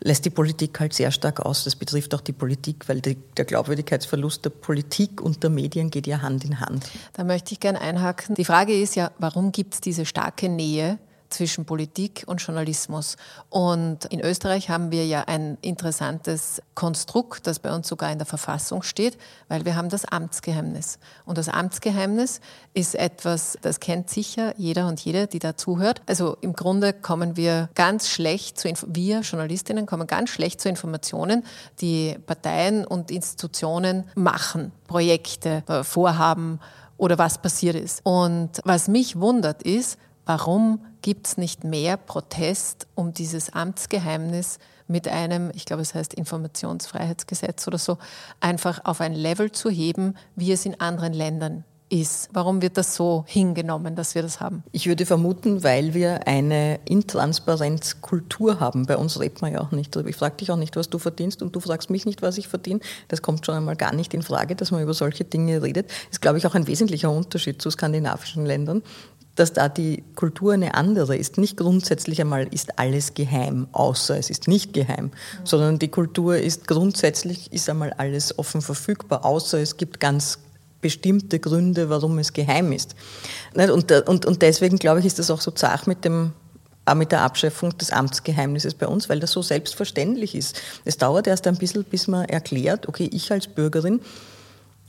[0.01, 3.45] lässt die Politik halt sehr stark aus, das betrifft auch die Politik, weil die, der
[3.45, 6.91] Glaubwürdigkeitsverlust der Politik und der Medien geht ja Hand in Hand.
[7.13, 8.35] Da möchte ich gerne einhaken.
[8.35, 10.99] Die Frage ist ja, warum gibt es diese starke Nähe
[11.37, 13.17] zwischen Politik und Journalismus.
[13.51, 18.27] Und in Österreich haben wir ja ein interessantes Konstrukt, das bei uns sogar in der
[18.27, 19.19] Verfassung steht,
[19.49, 20.99] weil wir haben das Amtsgeheimnis.
[21.27, 22.41] Und das Amtsgeheimnis
[22.73, 26.01] ist etwas, das kennt sicher jeder und jede, die da zuhört.
[26.07, 31.45] Also im Grunde kommen wir ganz schlecht zu, wir Journalistinnen kommen ganz schlecht zu Informationen,
[31.81, 36.61] die Parteien und Institutionen machen, Projekte, äh, Vorhaben
[36.97, 38.01] oder was passiert ist.
[38.05, 44.59] Und was mich wundert ist, warum gibt es nicht mehr Protest um dieses Amtsgeheimnis
[44.89, 47.99] mit einem, ich glaube es heißt Informationsfreiheitsgesetz oder so,
[48.41, 52.29] einfach auf ein Level zu heben, wie es in anderen Ländern ist.
[52.33, 54.65] Warum wird das so hingenommen, dass wir das haben?
[54.73, 58.87] Ich würde vermuten, weil wir eine Intransparenzkultur haben.
[58.87, 60.11] Bei uns redet man ja auch nicht darüber.
[60.11, 62.49] Ich frage dich auch nicht, was du verdienst und du fragst mich nicht, was ich
[62.49, 62.81] verdiene.
[63.09, 65.89] Das kommt schon einmal gar nicht in Frage, dass man über solche Dinge redet.
[65.89, 68.83] Das ist, glaube ich, auch ein wesentlicher Unterschied zu skandinavischen Ländern
[69.37, 71.39] dass da die Kultur eine andere ist.
[71.39, 75.11] Nicht grundsätzlich einmal ist alles geheim, außer es ist nicht geheim, mhm.
[75.45, 80.39] sondern die Kultur ist grundsätzlich ist einmal alles offen verfügbar, außer es gibt ganz
[80.81, 82.95] bestimmte Gründe, warum es geheim ist.
[83.55, 86.33] Und, und, und deswegen glaube ich, ist das auch so zart mit dem
[86.95, 90.63] mit der Abschaffung des Amtsgeheimnisses bei uns, weil das so selbstverständlich ist.
[90.85, 94.01] Es dauert erst ein bisschen, bis man erklärt, okay, ich als Bürgerin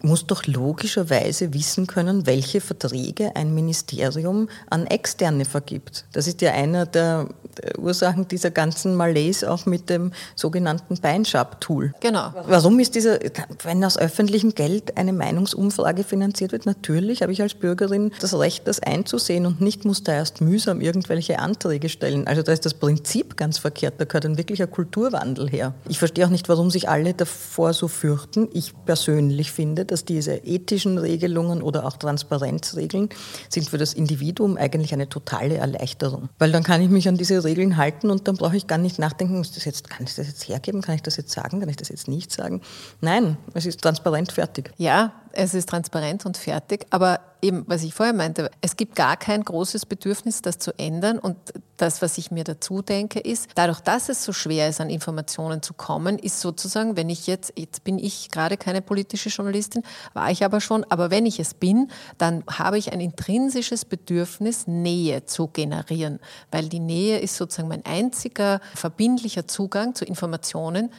[0.03, 6.05] muss doch logischerweise wissen können, welche Verträge ein Ministerium an Externe vergibt.
[6.11, 7.29] Das ist ja einer der
[7.77, 11.93] Ursachen dieser ganzen Malaise auch mit dem sogenannten Beinschab-Tool.
[11.99, 12.33] Genau.
[12.47, 13.19] Warum ist dieser,
[13.63, 18.67] wenn aus öffentlichem Geld eine Meinungsumfrage finanziert wird, natürlich habe ich als Bürgerin das Recht,
[18.67, 22.27] das einzusehen und nicht muss da erst mühsam irgendwelche Anträge stellen.
[22.27, 25.73] Also da ist das Prinzip ganz verkehrt, da gehört ein wirklicher Kulturwandel her.
[25.87, 28.47] Ich verstehe auch nicht, warum sich alle davor so fürchten.
[28.53, 33.09] Ich persönlich finde, dass diese ethischen Regelungen oder auch Transparenzregeln
[33.49, 36.29] sind für das Individuum eigentlich eine totale Erleichterung.
[36.39, 38.99] Weil dann kann ich mich an diese Regeln halten und dann brauche ich gar nicht
[38.99, 41.69] nachdenken, muss das jetzt, kann ich das jetzt hergeben, kann ich das jetzt sagen, kann
[41.69, 42.61] ich das jetzt nicht sagen.
[43.01, 44.71] Nein, es ist transparent fertig.
[44.77, 49.17] Ja, es ist transparent und fertig, aber eben, was ich vorher meinte, es gibt gar
[49.17, 51.19] kein großes Bedürfnis, das zu ändern.
[51.19, 51.37] Und
[51.77, 55.61] das, was ich mir dazu denke, ist, dadurch, dass es so schwer ist, an Informationen
[55.61, 60.31] zu kommen, ist sozusagen, wenn ich jetzt, jetzt bin ich gerade keine politische Journalistin, war
[60.31, 65.25] ich aber schon, aber wenn ich es bin, dann habe ich ein intrinsisches Bedürfnis, Nähe
[65.25, 66.19] zu generieren,
[66.51, 70.91] weil die Nähe ist sozusagen mein einziger verbindlicher Zugang zu Informationen,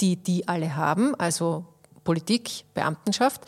[0.00, 1.64] die die alle haben, also
[2.04, 3.42] Politik, Beamtenschaft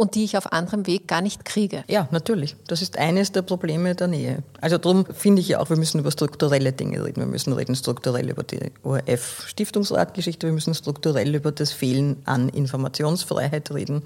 [0.00, 1.84] und die ich auf anderem Weg gar nicht kriege.
[1.86, 2.56] Ja, natürlich.
[2.66, 4.42] Das ist eines der Probleme der Nähe.
[4.62, 7.20] Also darum finde ich ja auch, wir müssen über strukturelle Dinge reden.
[7.20, 13.70] Wir müssen reden strukturell über die ORF-Stiftungsratgeschichte, wir müssen strukturell über das Fehlen an Informationsfreiheit
[13.72, 14.02] reden.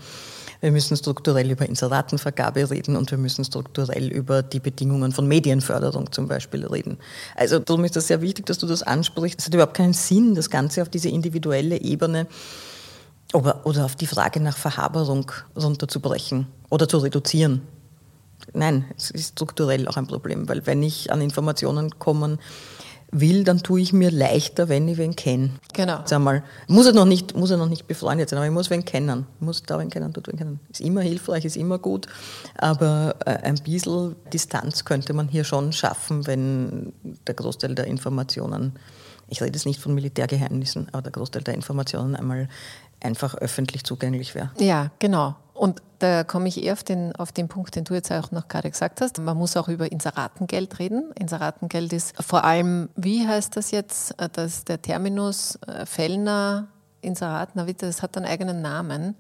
[0.61, 6.11] Wir müssen strukturell über Inseratenvergabe reden und wir müssen strukturell über die Bedingungen von Medienförderung
[6.11, 6.99] zum Beispiel reden.
[7.37, 9.39] Also darum ist das sehr wichtig, dass du das ansprichst.
[9.39, 12.27] Es hat überhaupt keinen Sinn, das Ganze auf diese individuelle Ebene
[13.33, 17.63] oder auf die Frage nach Verhaberung runterzubrechen oder zu reduzieren.
[18.53, 22.39] Nein, es ist strukturell auch ein Problem, weil wenn ich an Informationen kommen
[23.11, 25.51] will, dann tue ich mir leichter, wenn ich wen kenne.
[25.73, 26.01] Genau.
[26.05, 28.71] Sag mal, muss er noch nicht, muss er noch nicht befreundet sein, aber ich muss
[28.71, 29.27] wen kennen.
[29.37, 30.61] Ich muss da wen kennen, dort wen kennen.
[30.69, 32.07] Ist immer hilfreich, ist immer gut,
[32.59, 36.93] aber äh, ein bisschen Distanz könnte man hier schon schaffen, wenn
[37.27, 38.75] der Großteil der Informationen
[39.29, 42.49] ich rede jetzt nicht von Militärgeheimnissen, aber der Großteil der Informationen einmal
[43.05, 44.51] einfach öffentlich zugänglich wäre.
[44.59, 45.37] Ja, genau.
[45.53, 48.49] Und da komme ich eher auf den, auf den Punkt, den du jetzt auch noch
[48.49, 49.19] gerade gesagt hast.
[49.19, 51.13] Man muss auch über Inseratengeld reden.
[51.19, 56.69] Inseratengeld ist vor allem, wie heißt das jetzt, das der Terminus äh, Fellner
[57.05, 59.15] Inserat, na bitte, das hat einen eigenen Namen.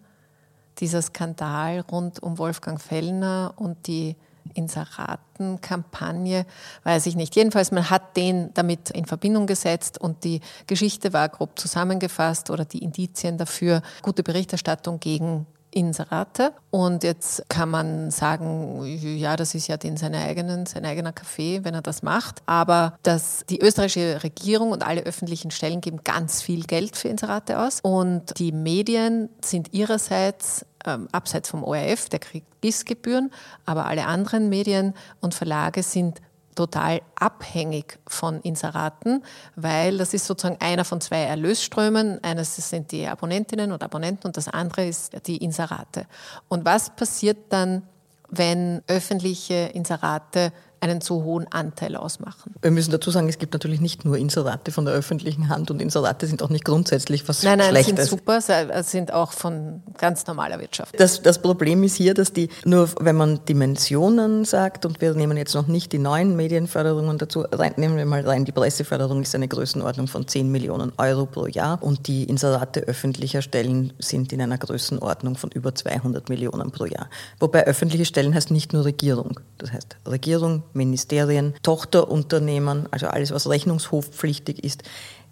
[0.79, 4.16] Dieser Skandal rund um Wolfgang Fellner und die
[4.53, 6.47] Inseratenkampagne,
[6.83, 7.35] weiß ich nicht.
[7.35, 12.65] Jedenfalls, man hat den damit in Verbindung gesetzt und die Geschichte war grob zusammengefasst oder
[12.65, 16.53] die Indizien dafür, gute Berichterstattung gegen Inserate.
[16.71, 21.65] Und jetzt kann man sagen, ja, das ist ja den seine eigenen, sein eigener Kaffee,
[21.65, 22.43] wenn er das macht.
[22.47, 27.59] Aber dass die österreichische Regierung und alle öffentlichen Stellen geben ganz viel Geld für Inserate
[27.59, 27.81] aus.
[27.83, 33.31] Und die Medien sind ihrerseits ähm, abseits vom ORF, der kriegt GIS-Gebühren,
[33.66, 36.20] aber alle anderen Medien und Verlage sind
[36.55, 39.25] total abhängig von Inseraten,
[39.57, 42.23] weil das ist sozusagen einer von zwei Erlösströmen.
[42.23, 46.07] Eines sind die Abonnentinnen und Abonnenten und das andere ist die Inserate.
[46.49, 47.83] Und was passiert dann,
[48.31, 50.53] wenn öffentliche Inserate
[50.85, 52.55] einen so hohen Anteil ausmachen.
[52.61, 55.81] Wir müssen dazu sagen, es gibt natürlich nicht nur Inserate von der öffentlichen Hand und
[55.81, 58.11] Inserate sind auch nicht grundsätzlich was nein, nein, Schlechtes.
[58.11, 58.40] sind super,
[58.83, 60.99] sind auch von ganz normaler Wirtschaft.
[61.01, 65.38] Das, das Problem ist hier, dass die, nur wenn man Dimensionen sagt und wir nehmen
[65.38, 69.35] jetzt noch nicht die neuen Medienförderungen dazu, rein, nehmen wir mal rein, die Presseförderung ist
[69.35, 74.42] eine Größenordnung von 10 Millionen Euro pro Jahr und die Inserate öffentlicher Stellen sind in
[74.42, 77.09] einer Größenordnung von über 200 Millionen pro Jahr.
[77.40, 83.49] Wobei öffentliche Stellen heißt nicht nur Regierung, das heißt Regierung, Ministerien, Tochterunternehmen, also alles, was
[83.49, 84.83] rechnungshoffpflichtig ist,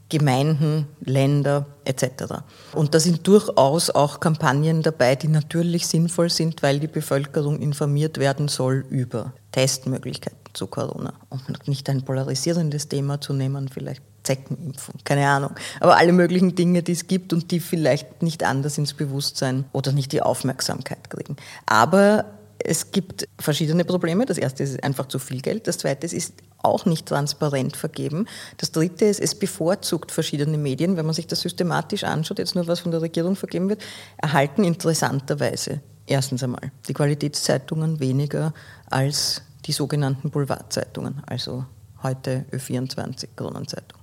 [0.09, 2.43] Gemeinden, Länder etc.
[2.75, 8.19] Und da sind durchaus auch Kampagnen dabei, die natürlich sinnvoll sind, weil die Bevölkerung informiert
[8.19, 11.15] werden soll über Testmöglichkeiten zu Corona.
[11.31, 15.53] Um nicht ein polarisierendes Thema zu nehmen, vielleicht Zeckenimpfung, keine Ahnung.
[15.81, 19.93] Aber alle möglichen Dinge, die es gibt und die vielleicht nicht anders ins Bewusstsein oder
[19.93, 21.37] nicht die Aufmerksamkeit kriegen.
[21.67, 22.27] Aber
[22.65, 24.27] es gibt verschiedene Probleme.
[24.27, 25.67] Das erste ist einfach zu viel Geld.
[25.67, 28.27] Das zweite ist auch nicht transparent vergeben.
[28.57, 32.67] Das dritte ist, es bevorzugt verschiedene Medien, wenn man sich das systematisch anschaut, jetzt nur
[32.67, 33.83] was von der Regierung vergeben wird,
[34.17, 38.53] erhalten interessanterweise erstens einmal die Qualitätszeitungen weniger
[38.91, 41.65] als die sogenannten Boulevardzeitungen, also
[42.03, 43.99] heute Ö24 Kronenzeitung.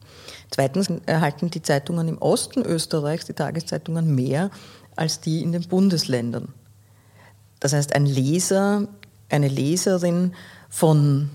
[0.52, 4.50] Zweitens erhalten die Zeitungen im Osten Österreichs, die Tageszeitungen, mehr
[4.96, 6.54] als die in den Bundesländern.
[7.60, 8.88] Das heißt, ein Leser,
[9.30, 10.34] eine Leserin
[10.70, 11.30] von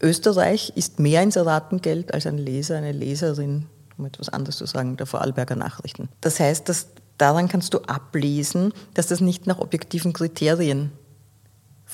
[0.00, 5.06] Österreich ist mehr Inseratengeld als ein Leser, eine Leserin, um etwas anderes zu sagen, der
[5.06, 6.08] Vorarlberger Nachrichten.
[6.20, 10.92] Das heißt, dass daran kannst du ablesen, dass das nicht nach objektiven Kriterien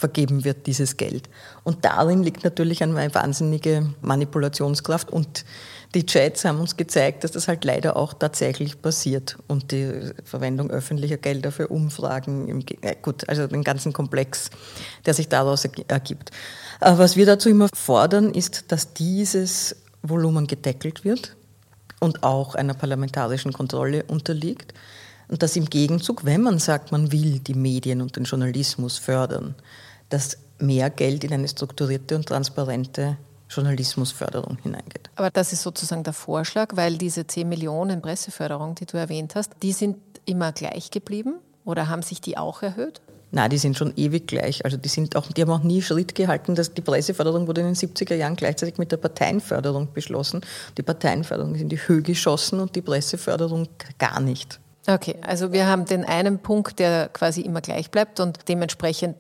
[0.03, 1.31] vergeben wird, dieses Geld.
[1.63, 5.45] Und darin liegt natürlich eine wahnsinnige Manipulationskraft und
[5.95, 10.71] die Chats haben uns gezeigt, dass das halt leider auch tatsächlich passiert und die Verwendung
[10.71, 14.51] öffentlicher Gelder für Umfragen, im, äh gut, also den ganzen Komplex,
[15.07, 16.31] der sich daraus ergibt.
[16.81, 21.37] Aber was wir dazu immer fordern, ist, dass dieses Volumen gedeckelt wird
[22.01, 24.75] und auch einer parlamentarischen Kontrolle unterliegt.
[25.29, 29.55] Und dass im Gegenzug, wenn man sagt, man will die Medien und den Journalismus fördern,
[30.13, 33.17] dass mehr Geld in eine strukturierte und transparente
[33.49, 35.11] Journalismusförderung hineingeht.
[35.17, 39.53] Aber das ist sozusagen der Vorschlag, weil diese 10 Millionen Presseförderung, die du erwähnt hast,
[39.63, 43.01] die sind immer gleich geblieben oder haben sich die auch erhöht?
[43.35, 44.65] Nein, die sind schon ewig gleich.
[44.65, 47.69] Also die sind auch, die haben auch nie Schritt gehalten, dass die Presseförderung wurde in
[47.69, 50.43] den 70er Jahren gleichzeitig mit der Parteienförderung beschlossen.
[50.77, 54.61] Die Parteienförderung ist in die Höhe geschossen und die Presseförderung gar nicht.
[54.87, 59.17] Okay, also wir haben den einen Punkt, der quasi immer gleich bleibt und dementsprechend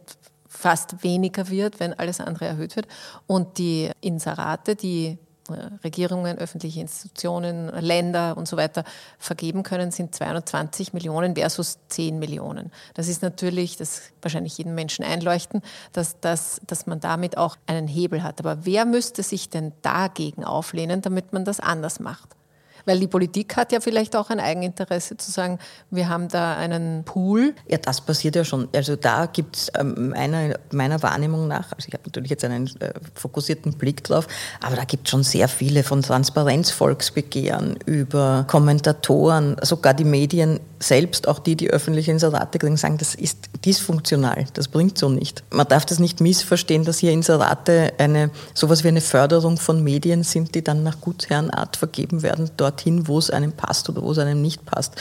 [0.52, 2.86] fast weniger wird, wenn alles andere erhöht wird.
[3.26, 8.84] Und die Inserate, die äh, Regierungen, öffentliche Institutionen, Länder und so weiter
[9.18, 12.70] vergeben können, sind 220 Millionen versus 10 Millionen.
[12.94, 15.62] Das ist natürlich, das wahrscheinlich jedem Menschen einleuchten,
[15.92, 18.38] dass, dass, dass man damit auch einen Hebel hat.
[18.40, 22.36] Aber wer müsste sich denn dagegen auflehnen, damit man das anders macht?
[22.84, 25.58] Weil die Politik hat ja vielleicht auch ein Eigeninteresse zu sagen,
[25.90, 27.54] wir haben da einen Pool.
[27.68, 28.68] Ja, das passiert ja schon.
[28.74, 32.66] Also da gibt es ähm, meiner, meiner Wahrnehmung nach, also ich habe natürlich jetzt einen
[32.80, 34.26] äh, fokussierten Blick drauf,
[34.60, 41.28] aber da gibt es schon sehr viele von Transparenzvolksbegehren über Kommentatoren, sogar die Medien selbst,
[41.28, 45.42] auch die, die öffentliche Inserate kriegen, sagen, das ist dysfunktional, das bringt so nicht.
[45.50, 50.24] Man darf das nicht missverstehen, dass hier Inserate eine, sowas wie eine Förderung von Medien
[50.24, 54.18] sind, die dann nach Gutsherrenart vergeben werden, dorthin, wo es einem passt oder wo es
[54.18, 54.94] einem nicht passt.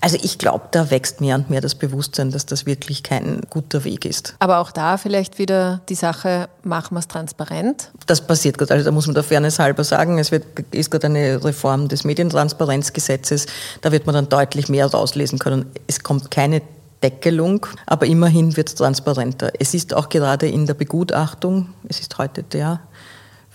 [0.00, 3.84] Also ich glaube, da wächst mehr und mehr das Bewusstsein, dass das wirklich kein guter
[3.84, 4.34] Weg ist.
[4.38, 7.90] Aber auch da vielleicht wieder die Sache, machen wir es transparent?
[8.06, 8.74] Das passiert gerade.
[8.74, 12.04] Also da muss man der Fairness halber sagen, es wird, ist gerade eine Reform des
[12.04, 13.46] Medientransparenzgesetzes.
[13.82, 15.66] Da wird man dann deutlich mehr rauslesen können.
[15.86, 16.62] Es kommt keine
[17.02, 19.52] Deckelung, aber immerhin wird es transparenter.
[19.58, 22.80] Es ist auch gerade in der Begutachtung, es ist heute der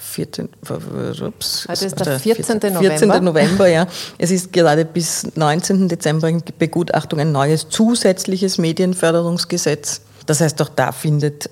[0.02, 0.50] 14,
[1.22, 2.58] ups, Heute ist der 14.
[2.74, 2.80] November.
[2.80, 3.24] 14.
[3.24, 3.88] November, ja.
[4.18, 5.88] Es ist gerade bis 19.
[5.90, 10.02] Dezember in Begutachtung ein neues zusätzliches Medienförderungsgesetz.
[10.26, 11.50] Das heißt, auch da findet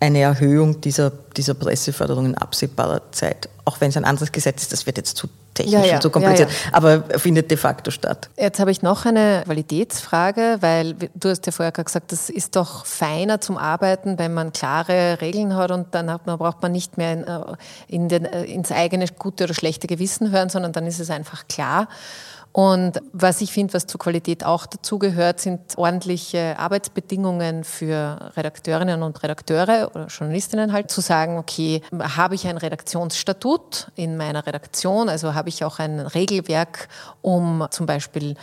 [0.00, 3.48] eine Erhöhung dieser, dieser Presseförderung in absehbarer Zeit.
[3.64, 6.02] Auch wenn es ein anderes Gesetz ist, das wird jetzt zu technisch ja, ja, und
[6.02, 8.30] zu kompliziert, ja, aber findet de facto statt.
[8.36, 12.86] Jetzt habe ich noch eine Qualitätsfrage, weil du hast ja vorher gesagt, das ist doch
[12.86, 17.12] feiner zum Arbeiten, wenn man klare Regeln hat und dann man, braucht man nicht mehr
[17.12, 17.40] in, äh,
[17.88, 21.46] in den, äh, ins eigene gute oder schlechte Gewissen hören, sondern dann ist es einfach
[21.48, 21.88] klar.
[22.52, 29.22] Und was ich finde, was zur Qualität auch dazugehört, sind ordentliche Arbeitsbedingungen für Redakteurinnen und
[29.22, 35.34] Redakteure oder Journalistinnen halt zu sagen, okay, habe ich ein Redaktionsstatut in meiner Redaktion, also
[35.42, 36.88] habe ich auch ein Regelwerk,
[37.20, 38.36] um zum Beispiel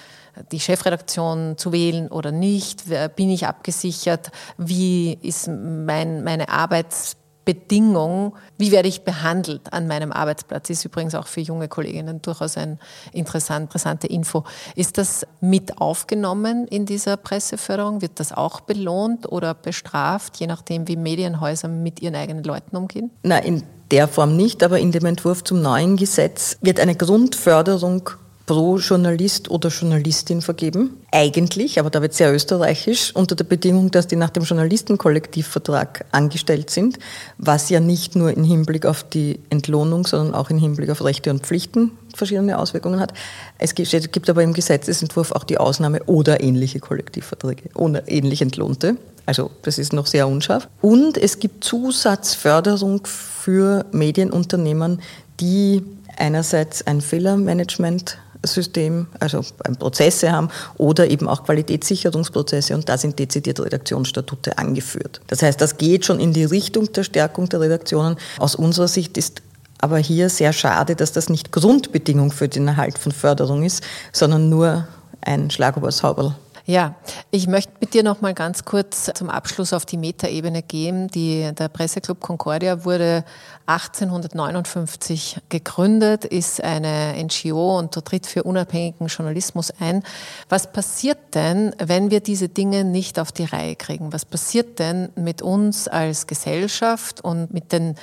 [0.51, 2.83] die Chefredaktion zu wählen oder nicht?
[3.15, 4.31] Bin ich abgesichert?
[4.57, 11.15] Wie ist mein, meine Arbeits Bedingung, wie werde ich behandelt an meinem Arbeitsplatz, ist übrigens
[11.15, 12.77] auch für junge Kolleginnen durchaus eine
[13.13, 14.43] interessant, interessante Info.
[14.75, 18.01] Ist das mit aufgenommen in dieser Presseförderung?
[18.01, 23.09] Wird das auch belohnt oder bestraft, je nachdem, wie Medienhäuser mit ihren eigenen Leuten umgehen?
[23.23, 28.09] In der Form nicht, aber in dem Entwurf zum neuen Gesetz wird eine Grundförderung
[28.49, 30.97] pro Journalist oder Journalistin vergeben.
[31.11, 36.71] Eigentlich, aber da wird sehr österreichisch, unter der Bedingung, dass die nach dem Journalistenkollektivvertrag angestellt
[36.71, 36.97] sind,
[37.37, 41.29] was ja nicht nur im Hinblick auf die Entlohnung, sondern auch im Hinblick auf Rechte
[41.29, 43.13] und Pflichten verschiedene Auswirkungen hat.
[43.59, 48.97] Es gibt aber im Gesetzesentwurf auch die Ausnahme oder ähnliche Kollektivverträge, ohne ähnlich entlohnte.
[49.27, 50.67] Also das ist noch sehr unscharf.
[50.81, 55.01] Und es gibt Zusatzförderung für Medienunternehmen,
[55.39, 55.83] die
[56.17, 59.41] einerseits ein Fehlermanagement System, also
[59.79, 65.21] Prozesse haben oder eben auch Qualitätssicherungsprozesse und da sind dezidiert Redaktionsstatute angeführt.
[65.27, 68.15] Das heißt, das geht schon in die Richtung der Stärkung der Redaktionen.
[68.37, 69.41] Aus unserer Sicht ist
[69.79, 74.49] aber hier sehr schade, dass das nicht Grundbedingung für den Erhalt von Förderung ist, sondern
[74.49, 74.87] nur
[75.21, 76.35] ein Schlag übers Hauberl.
[76.69, 76.93] Ja,
[77.31, 81.07] ich möchte mit dir noch mal ganz kurz zum Abschluss auf die Metaebene gehen.
[81.07, 83.25] Die, der Presseclub Concordia wurde
[83.65, 90.03] 1859 gegründet, ist eine NGO und tritt für unabhängigen Journalismus ein.
[90.47, 94.13] Was passiert denn, wenn wir diese Dinge nicht auf die Reihe kriegen?
[94.13, 97.95] Was passiert denn mit uns als Gesellschaft und mit den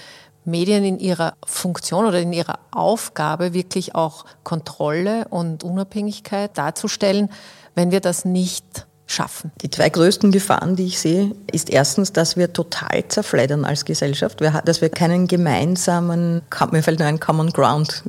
[0.44, 7.30] Medien in ihrer Funktion oder in ihrer Aufgabe wirklich auch Kontrolle und Unabhängigkeit darzustellen,
[7.76, 9.52] wenn wir das nicht schaffen.
[9.62, 14.40] Die zwei größten Gefahren, die ich sehe, ist erstens, dass wir total zerfleddern als Gesellschaft,
[14.64, 18.02] dass wir keinen gemeinsamen, mir fällt nur ein Common Ground,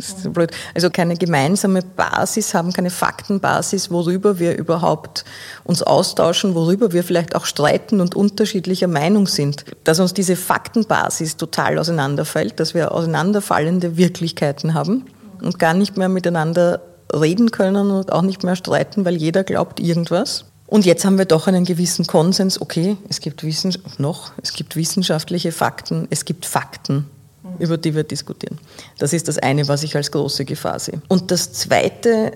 [0.73, 5.23] also keine gemeinsame Basis haben, keine Faktenbasis, worüber wir überhaupt
[5.63, 9.65] uns austauschen, worüber wir vielleicht auch streiten und unterschiedlicher Meinung sind.
[9.84, 15.06] Dass uns diese Faktenbasis total auseinanderfällt, dass wir auseinanderfallende Wirklichkeiten haben
[15.43, 16.82] und gar nicht mehr miteinander
[17.13, 20.46] reden können und auch nicht mehr streiten, weil jeder glaubt irgendwas.
[20.67, 24.76] Und jetzt haben wir doch einen gewissen Konsens, okay, es gibt, Wissen, noch, es gibt
[24.76, 27.06] wissenschaftliche Fakten, es gibt Fakten,
[27.58, 28.58] über die wir diskutieren.
[28.98, 31.02] Das ist das eine, was ich als große Gefahr sehe.
[31.08, 32.34] Und das zweite,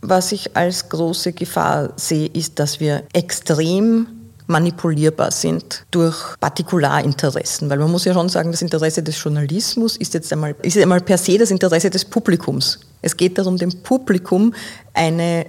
[0.00, 4.06] was ich als große Gefahr sehe, ist, dass wir extrem
[4.52, 7.68] manipulierbar sind durch Partikularinteressen.
[7.68, 11.00] Weil man muss ja schon sagen, das Interesse des Journalismus ist jetzt einmal, ist einmal
[11.00, 12.78] per se das Interesse des Publikums.
[13.00, 14.54] Es geht darum, dem Publikum
[14.94, 15.46] eine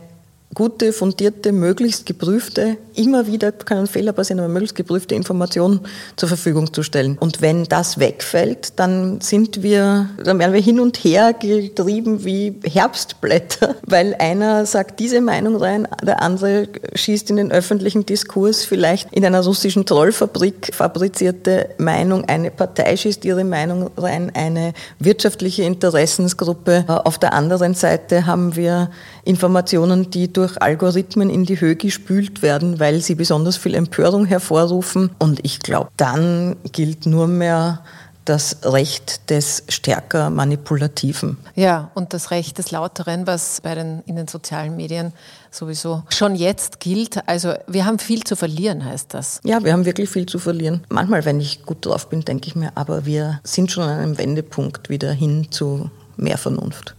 [0.53, 5.81] gute, fundierte, möglichst geprüfte, immer wieder können Fehler passieren, aber möglichst geprüfte Informationen
[6.15, 7.17] zur Verfügung zu stellen.
[7.19, 12.59] Und wenn das wegfällt, dann sind wir, dann werden wir hin und her getrieben wie
[12.63, 19.11] Herbstblätter, weil einer sagt diese Meinung rein, der andere schießt in den öffentlichen Diskurs vielleicht
[19.13, 26.85] in einer russischen Trollfabrik fabrizierte Meinung, eine Partei schießt ihre Meinung rein, eine wirtschaftliche Interessensgruppe.
[26.87, 28.89] Auf der anderen Seite haben wir
[29.25, 35.11] Informationen, die durch Algorithmen in die Höhe gespült werden, weil sie besonders viel Empörung hervorrufen.
[35.19, 37.81] Und ich glaube, dann gilt nur mehr
[38.25, 41.37] das Recht des stärker Manipulativen.
[41.55, 45.13] Ja, und das Recht des Lauteren, was bei den, in den sozialen Medien
[45.51, 47.27] sowieso schon jetzt gilt.
[47.27, 49.39] Also wir haben viel zu verlieren, heißt das.
[49.43, 50.85] Ja, wir haben wirklich viel zu verlieren.
[50.89, 54.17] Manchmal, wenn ich gut drauf bin, denke ich mir, aber wir sind schon an einem
[54.17, 56.95] Wendepunkt wieder hin zu mehr Vernunft.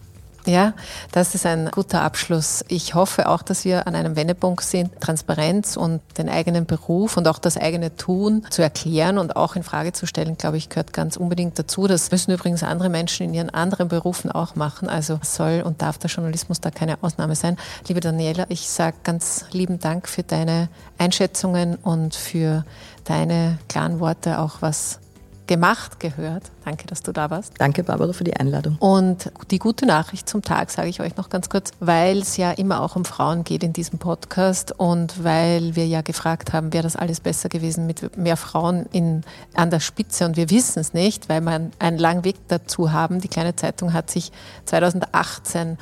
[0.47, 0.75] Ja,
[1.11, 2.67] das ist ein guter Abschluss.
[2.69, 7.27] Ich hoffe auch, dass wir an einem Wendepunkt sind, Transparenz und den eigenen Beruf und
[7.29, 10.93] auch das eigene Tun zu erklären und auch in Frage zu stellen, glaube ich, gehört
[10.93, 11.87] ganz unbedingt dazu.
[11.87, 14.87] Das müssen übrigens andere Menschen in ihren anderen Berufen auch machen.
[14.91, 17.57] Also soll und darf der Journalismus da keine Ausnahme sein.
[17.89, 20.69] Liebe Daniela, ich sage ganz lieben Dank für deine
[20.99, 22.67] Einschätzungen und für
[23.05, 24.99] deine klaren Worte, auch was
[25.47, 26.51] gemacht gehört.
[26.65, 27.55] Danke, dass du da warst.
[27.59, 28.77] Danke, Barbara, für die Einladung.
[28.79, 32.53] Und die gute Nachricht zum Tag sage ich euch noch ganz kurz, weil es ja
[32.53, 36.83] immer auch um Frauen geht in diesem Podcast und weil wir ja gefragt haben, wäre
[36.83, 39.23] das alles besser gewesen mit mehr Frauen in,
[39.55, 43.21] an der Spitze und wir wissen es nicht, weil wir einen langen Weg dazu haben.
[43.21, 44.33] Die kleine Zeitung hat sich
[44.65, 45.77] 2018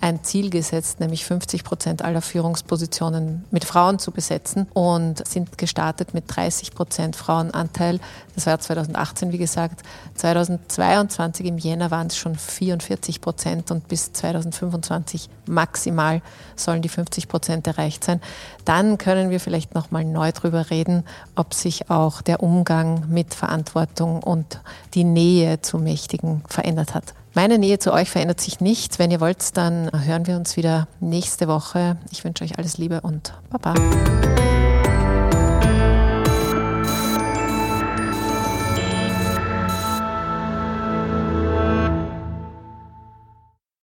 [0.00, 6.14] ein Ziel gesetzt, nämlich 50 Prozent aller Führungspositionen mit Frauen zu besetzen und sind gestartet
[6.14, 7.98] mit 30 Prozent Frauenanteil.
[8.34, 9.82] Das war 2018, wie gesagt.
[10.14, 16.22] 2022 im Jänner waren es schon 44 Prozent und bis 2025 maximal
[16.54, 18.20] sollen die 50 Prozent erreicht sein.
[18.64, 24.22] Dann können wir vielleicht nochmal neu darüber reden, ob sich auch der Umgang mit Verantwortung
[24.22, 24.60] und
[24.94, 27.14] die Nähe zu Mächtigen verändert hat.
[27.38, 28.98] Meine Nähe zu euch verändert sich nicht.
[28.98, 31.96] Wenn ihr wollt, dann hören wir uns wieder nächste Woche.
[32.10, 33.74] Ich wünsche euch alles Liebe und Baba.